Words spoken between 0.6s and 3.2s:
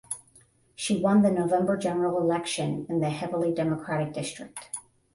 She won the November general election in the